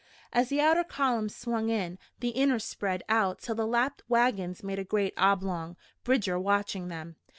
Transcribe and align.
As 0.33 0.49
the 0.49 0.59
outer 0.59 0.83
columns 0.83 1.35
swung 1.35 1.69
in, 1.69 1.99
the 2.21 2.29
inner 2.29 2.57
spread 2.57 3.03
out 3.07 3.39
till 3.39 3.53
the 3.53 3.67
lapped 3.67 4.01
wagons 4.09 4.63
made 4.63 4.79
a 4.79 4.83
great 4.83 5.13
oblong, 5.15 5.77
Bridger 6.03 6.39
watching 6.39 6.87
them. 6.87 7.17